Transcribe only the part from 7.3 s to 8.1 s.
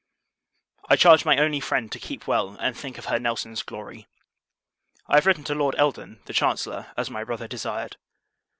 desired.